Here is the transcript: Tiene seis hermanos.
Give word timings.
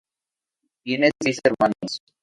Tiene 0.83 1.11
seis 1.21 1.39
hermanos. 1.43 2.01